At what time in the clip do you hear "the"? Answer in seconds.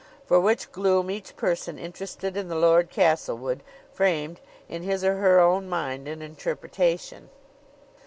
2.47-2.55